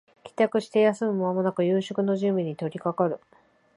[0.23, 3.19] 帰宅して休む間もなく夕食の準備に取りかかる